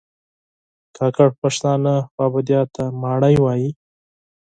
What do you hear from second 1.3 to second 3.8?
پښتانه خوابدیا ته ماڼی وایي